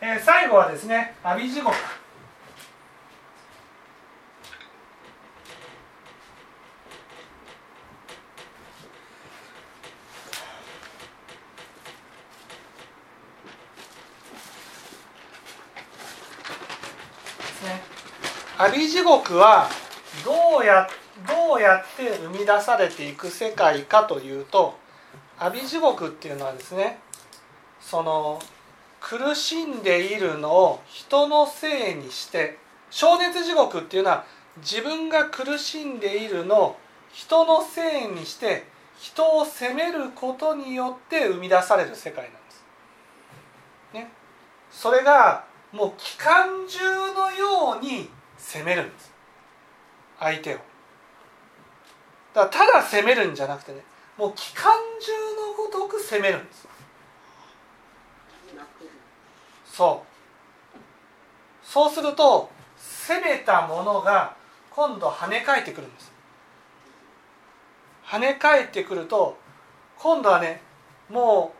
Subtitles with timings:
[0.00, 1.76] えー最後はですね阿鼻地獄
[17.36, 17.80] ですね。
[18.58, 19.68] 阿鼻地獄は
[20.24, 20.88] どうや
[21.26, 24.78] どうやって生み出されていく世界かというと
[25.38, 26.98] 阿鼻地獄っていうのはですね
[27.80, 28.40] その
[29.00, 32.58] 苦しんでいるのを人のせいにして
[32.90, 34.24] 消熱地獄っていうのは
[34.58, 36.76] 自分が苦しんでいるのを
[37.12, 38.64] 人のせいにして
[38.98, 42.64] 人を責めることによって生み出される世界なんです。
[43.94, 44.10] ね、
[44.70, 46.78] それがもう機関銃
[47.14, 49.12] のように責めるんです
[50.18, 50.58] 相手を。
[52.34, 53.82] だからただ責めるんじゃなくてね
[54.16, 56.66] もう機関銃のごとく責めるんです。
[59.64, 60.08] そう。
[61.66, 64.36] そうすると攻めたものが
[64.70, 66.12] 今度跳ね返ってくるんです。
[68.04, 69.36] 跳ね返ってくると
[69.98, 70.62] 今度はね
[71.10, 71.52] も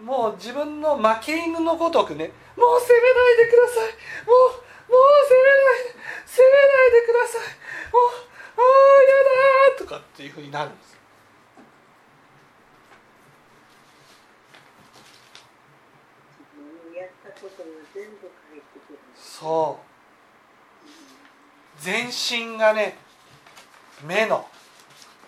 [0.00, 3.92] うもう自分の負け犬のごとくねもう攻めないでください。
[4.26, 4.38] もう
[4.90, 5.94] もう攻めない
[6.26, 7.40] 攻めないでください。
[7.92, 8.64] もうああ
[9.02, 9.10] や
[9.72, 10.98] だとかっていうふうになるんです
[16.38, 17.29] 自分のやった
[19.16, 19.90] そう。
[21.80, 22.96] 全身がね
[24.06, 24.46] 目の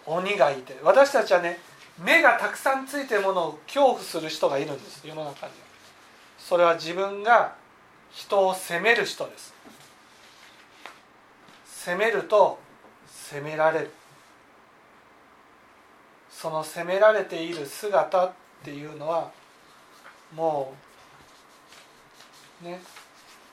[0.07, 1.59] 鬼がいて私たちはね
[1.99, 5.59] 目がたくさんついてるものを恐怖する人がいるんです世の中には。
[6.39, 7.55] それは自分が
[8.11, 9.55] 人を責める人です。
[11.65, 12.59] 責めると
[13.07, 13.91] 責められる。
[16.31, 18.33] その責められている姿っ
[18.65, 19.31] ていうのは
[20.35, 20.92] もう
[22.63, 22.81] ね。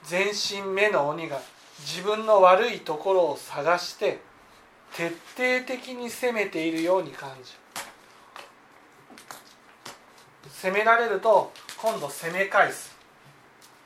[0.04, 1.40] 全身目の鬼が
[1.80, 4.20] 自分の悪いところを探して
[4.96, 7.60] 徹底的に責めているように感じる。
[10.50, 11.52] 責められると
[11.82, 12.96] 今度責め返す。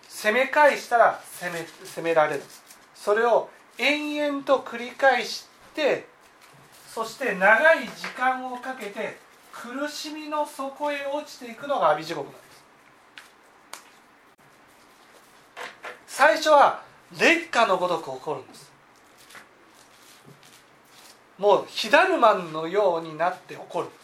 [0.07, 2.43] 攻め返したら攻め攻められる。
[2.95, 6.07] それを延々と繰り返して
[6.93, 9.17] そして長い時間をかけて
[9.51, 12.52] 苦しみの底へ落ちていくのが阿鼻地獄なんです。
[16.23, 16.81] 最初は
[17.19, 18.71] 劣化のごとく起こるんです。
[21.37, 23.95] もう火だるまのようになって起こるんで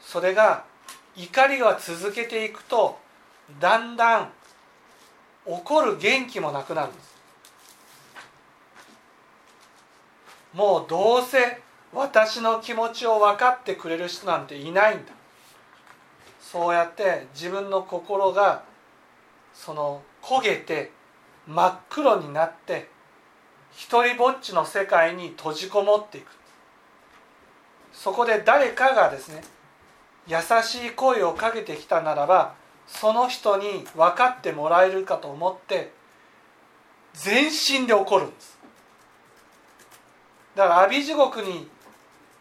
[0.00, 0.10] す。
[0.10, 0.64] それが
[1.14, 2.98] 怒りが続けていくと
[3.60, 4.32] だんだん
[5.44, 7.14] 怒る元気もなくなるんです。
[10.54, 11.60] もうどうせ
[11.92, 15.12] 私の気持ちを分かってくれる人なんていないんだ。
[16.40, 18.72] そうやって自分の心が
[19.54, 20.90] その焦げて
[21.46, 22.88] 真っ黒になって
[23.72, 26.30] 一りぼっちの世界に閉じこもっていく。
[27.92, 29.42] そこで誰かがですね
[30.26, 32.54] 優しい声をかけてきたならば
[32.86, 35.92] その人に分かってもらえるかと思って
[37.14, 38.58] 全身で怒るんです。
[40.56, 41.68] だから阿鼻地獄に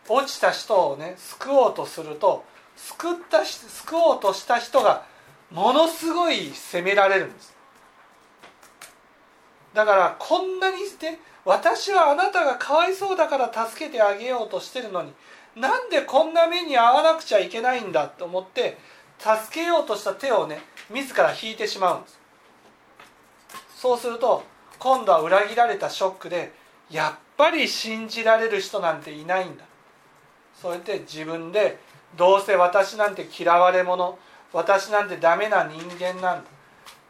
[0.09, 2.43] 落ちた人をね救おうとすると
[2.75, 5.05] 救った救おうとした人が
[5.53, 7.55] ものすごい責められるんです。
[9.73, 15.13] だからこんなにして私はあなたがかわいそうだから助けてあげようとしてるのに
[15.55, 18.77] なんでこんな目に遭わなくちゃいけないんだと思って
[19.19, 22.19] 助けようとした手をね自ら引いてしまうんです。
[23.75, 24.43] そうすると
[24.79, 26.51] 今度は裏切られたショックで
[26.89, 29.65] やっぱり信じられる人なんていないんだ。
[30.59, 31.79] そうやって自分で
[32.15, 34.17] どうせ私なんて嫌われ者
[34.53, 36.49] 私なんてダメな人間なんだ。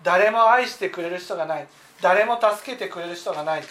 [0.01, 1.67] 誰も愛してくれる人がない。
[2.01, 3.63] 誰も助けてくれる人がない。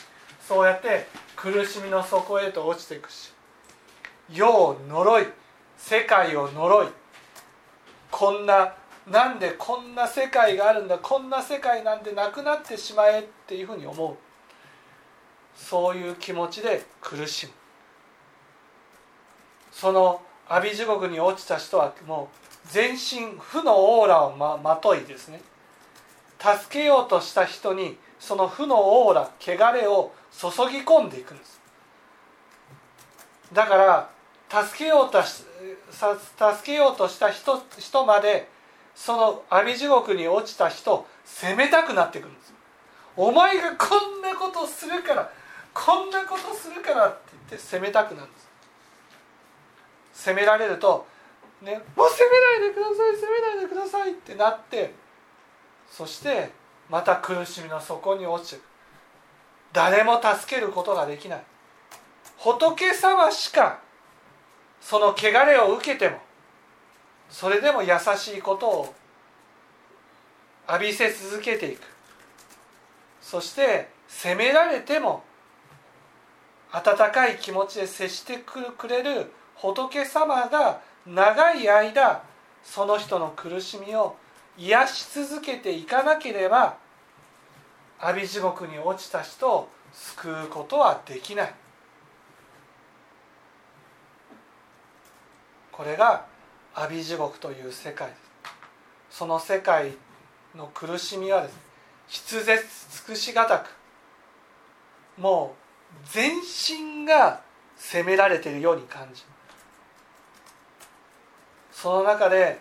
[0.47, 1.06] そうやって
[1.37, 3.33] 苦しみの底へと落ちていくし。
[4.31, 5.27] 世を呪い
[5.77, 6.88] 世界を呪い。
[8.10, 8.74] こんな
[9.10, 10.98] なんでこんな世界があるんだ。
[10.98, 14.16] こんな世界なんてなくなってしまえっていうふうに思う。
[15.57, 17.53] そういう気持ちで苦しむ。
[19.72, 25.41] その阿鼻地獄に落ちた人はもう全身負のオーラをままといですね。
[26.38, 31.60] 助けようとした人にその負のオーラ汚れを注ぎ込んでいくんです。
[33.53, 34.10] だから
[34.64, 35.47] 助けようとし助
[36.64, 38.48] けようとした人人まで
[38.94, 42.54] その阿鼻地獄に落ちた人を責めたくなってくるんです。
[43.16, 45.30] お前がこんなことするから
[45.74, 47.18] こんなことするからって
[47.50, 48.48] 言って責めたくなるんです。
[50.12, 51.06] 責められると
[51.62, 54.92] ね、もう責めないでください責めないでくださいってなって
[55.88, 56.50] そして
[56.91, 58.62] また苦しみの底に落ちていく
[59.72, 61.42] 誰も助けることができない。
[62.36, 63.80] 仏様しか
[64.80, 66.18] その汚れを受けても
[67.30, 68.94] それでも優しいことを
[70.68, 71.80] 浴びせ続けていく。
[73.20, 75.22] そして責められても
[76.72, 82.22] 温かい気持ちで接してくれる仏様が長い間
[82.63, 84.16] その人の苦しみを
[84.57, 86.77] 癒し続けていかなければ
[87.99, 91.54] 阿鼻地獄に落ちた人を救うことはできない。
[95.71, 96.27] これが
[96.75, 98.21] 阿鼻地獄という世界です。
[99.10, 99.93] その世界
[100.54, 101.54] の苦しみはです。
[101.54, 101.72] ね
[102.09, 103.75] 筆舌尽くしがたく
[105.16, 105.54] も
[106.04, 107.41] う全身が
[107.77, 109.22] 責められているように感じ
[111.82, 112.60] その中で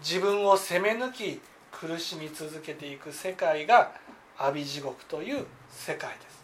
[0.00, 1.38] 自分を責め抜き
[1.70, 3.92] 苦しみ続けていく世界が
[4.38, 6.36] 阿鼻地獄という世界です。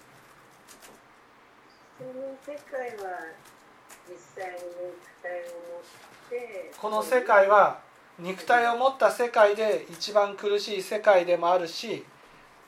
[6.79, 7.79] この世界は
[8.19, 12.05] 肉体を持った世界で一番苦しい世界でもあるし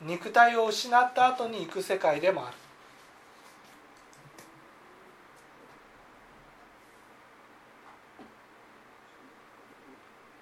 [0.01, 2.64] 肉体を失った後に行く世界でもある。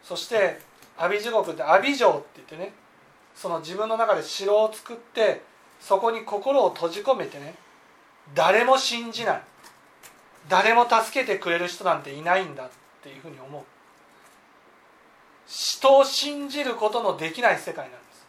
[0.02, 0.60] そして
[0.96, 2.72] 阿鼻地獄って阿鼻城って言ってね
[3.34, 5.42] その自分の中で城を作って
[5.80, 7.54] そこに心を閉じ込めてね
[8.34, 9.42] 誰も信じない。
[10.48, 12.70] 誰も助けてくれる人なんていないんだっ
[13.02, 13.62] ていうふうに思う。
[15.46, 18.26] 人を信じることのできない世界なんです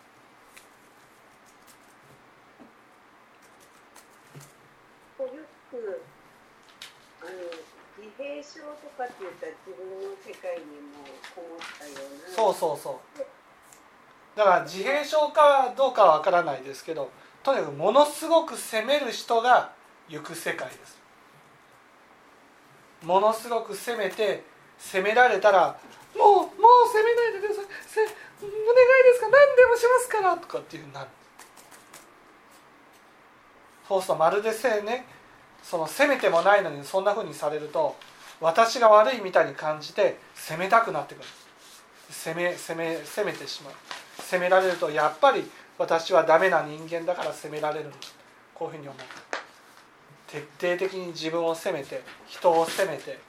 [5.22, 5.28] よ
[5.72, 6.02] く
[7.22, 7.32] あの
[8.44, 12.36] 自閉症とかって言ったら自分の世界にもこもったような。
[12.36, 13.20] そうそうそう。
[14.36, 17.10] だから自閉症かどうかは分からないですけど
[17.44, 19.72] とにかくものすごく責める人が
[20.10, 21.02] 行く世界です。
[23.04, 24.44] ものすごく責めて
[24.78, 25.78] 責められたら
[26.16, 26.50] 「もうもう
[26.92, 27.66] 責めないでください。
[27.88, 28.14] せお願い
[29.04, 29.30] ですか？
[29.30, 31.08] 何でもしますから」とかっていうふうになる。
[33.88, 35.06] そうするとまるでせね
[35.62, 37.96] その責めてもないのにそんなふうにされると
[38.42, 41.28] 私が悪いみたいに感じて責めたくなってくる。
[42.10, 43.74] 責め責め責めてしまう。
[44.22, 47.98] 責められるとやっぱり私はダメな人間だから責められるんだ
[48.54, 49.02] こういうふうに思う。
[50.28, 53.20] 徹底的に自分を責めて人を責めて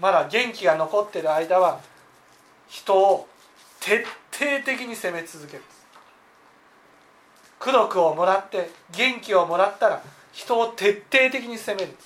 [0.00, 1.80] まだ元気が残ってる間は
[2.68, 3.28] 人を
[3.80, 5.62] 徹底的に責め続ける。
[7.60, 10.02] 功徳をもらって元気をもらったら
[10.32, 11.96] 人を徹底的に責める。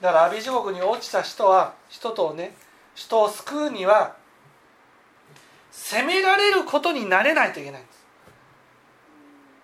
[0.00, 2.54] だから阿鼻地獄に落ちた人は人とね
[2.94, 4.16] 人を救うには
[5.70, 7.98] 責められることになれないといけないんです。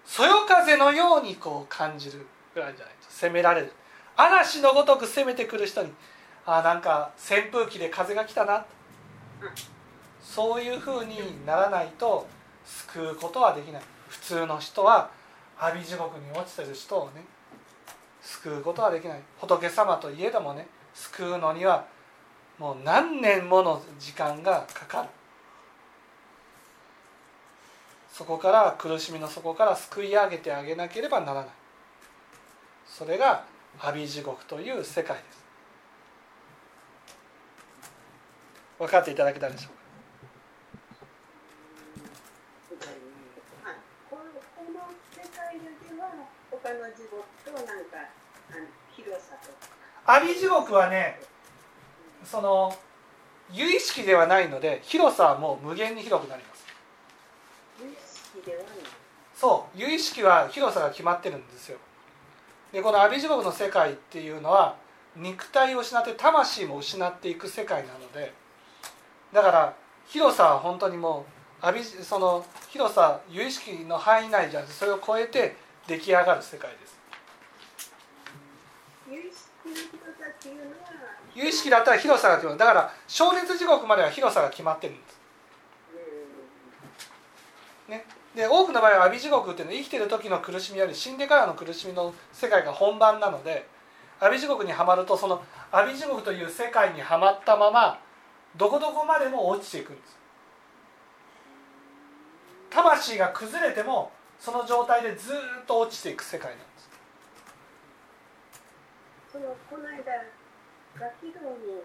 [0.06, 3.72] そよ風のようにこう感じるぐらいじゃないと責められる。
[4.16, 5.92] 嵐のごとく攻めてくる人に
[6.46, 8.64] あなんか扇風機で風が来たな。
[10.20, 12.26] そういうふうにならないと
[12.64, 13.82] 救うことはできない。
[14.08, 15.10] 普通の人は
[15.58, 17.24] 阿鼻地獄に落ちてる人をね
[18.24, 19.20] 救うことはできない。
[19.38, 21.86] 仏様といえどもね救うのには
[22.58, 25.08] もう何年もの時間がかかる。
[28.12, 31.48] そこから苦しみの底から救い上げてあげなければならない。
[32.86, 33.44] それが
[33.80, 35.44] 阿鼻地獄という世界です。
[38.78, 39.68] 分かっていただけたでしょ
[42.72, 42.86] うか？
[44.08, 45.58] この世界
[45.98, 46.10] は
[46.50, 47.96] 他の地獄となんか
[50.06, 51.20] 阿鼻地獄はね
[52.24, 52.74] その
[53.52, 56.64] 有意識ではないので広さはもう無限に広くなります。
[59.36, 59.78] そう。
[59.78, 61.78] 有意識は広さが決まってるんですよ。
[62.72, 64.76] でこの阿鼻地獄の世界っていうのは
[65.16, 68.32] 肉体を失って魂も失っていく世界なので
[69.32, 69.76] だから
[70.08, 71.24] 広さは本当にも
[71.62, 76.98] う阿鼻その広さ有意識の範囲内じゃなくてそれを超えて出来上がる世界です
[81.34, 82.58] 有意識だったら広さが決まる。
[82.58, 85.20] だから消熱地獄までは広さが決まってるんです。
[87.88, 93.68] ね、で多くの場合は阿鼻地獄っていうのは生きてる時の苦しみより死んでからの苦しみの世界が本番なので
[94.20, 97.98] 阿鼻地獄にはまるとその阿鼻地獄という世界にはまったまま
[98.56, 100.18] どこどこまでも落ちていくんです。
[102.70, 106.73] 魂が崩れてもその状態でずっと落ちていく世界なんです
[109.34, 109.98] そのこの間
[110.94, 111.82] ガキ道に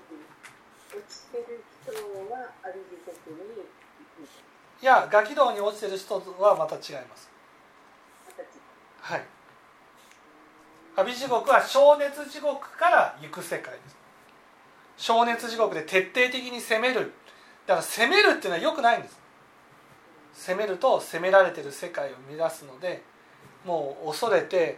[0.93, 1.91] 落ちてる人
[2.31, 3.65] はアビ地獄に行
[4.21, 4.83] く。
[4.83, 7.27] いやガキ道に落ちてる人はまた違います。
[9.01, 9.23] はい。
[10.95, 13.97] 阿鼻地獄は消熱地獄から行く世界です。
[14.97, 17.13] 消熱地獄で徹底的に攻める。
[17.65, 19.19] だから攻めるっていうのはよくないんです。
[20.51, 23.01] 攻めると攻められてる世界を乱すので
[23.65, 24.77] もう恐れて、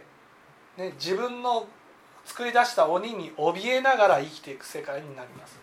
[0.78, 1.66] ね、自分の
[2.24, 5.60] 作り出した鬼に怯えながら生きていく世界になります。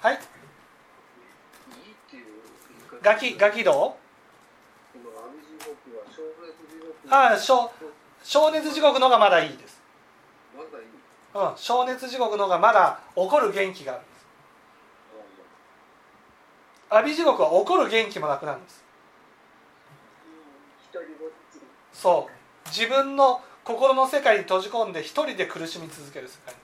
[0.00, 0.18] はい。
[3.02, 3.96] ガキガキ道こ
[4.98, 7.70] の阿鼻地獄は小烈地獄ああ消
[8.24, 9.80] 消熱地獄の方がまだいいです、
[11.34, 14.02] うん、消熱地獄の方がまだ怒る元気がある
[16.90, 18.84] 阿鼻地獄は怒る元気もなくなるんです。
[21.92, 22.68] そう。
[22.68, 26.54] 自分の心の世界に閉じ込んで一人で苦しみ続ける世界。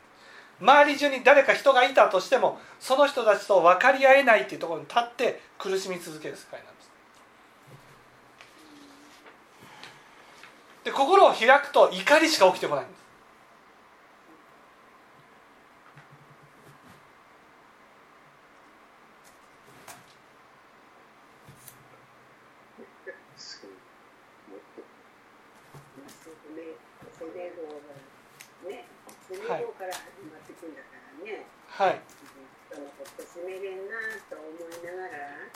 [0.61, 6.91] 周り中に誰か人がいたとしてもその人たちと分かり合えないっていうところに立って苦しみ続ける世界なんです。
[10.85, 12.95] で心を開くと怒りしか起きてこないんで
[23.37, 24.83] すごいもっと
[26.55, 26.71] 攻め
[27.19, 27.99] 攻め号が
[28.71, 28.87] ね
[29.75, 31.99] から始まってくんだからね、はい。
[32.71, 33.99] 人のこと攻めれんな
[34.31, 35.51] と思いながら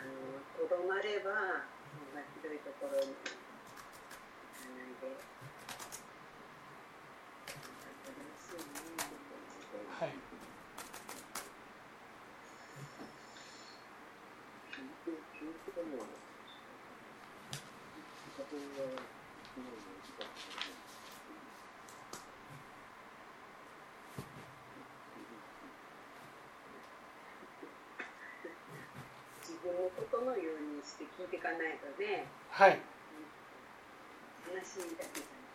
[0.00, 1.68] あのとどまれば
[2.52, 3.32] いところに行か
[4.68, 5.16] ないで
[7.76, 9.00] 新しいね
[10.00, 10.12] はい
[14.72, 16.04] 聞いて聞いてたのは
[18.32, 19.00] 家庭は
[19.56, 20.28] 今の時間
[29.42, 32.26] 自分のことのようにして聞いていかないとね。
[32.50, 32.80] はい。
[34.52, 35.48] 話だけじゃな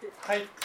[0.00, 0.63] くてはい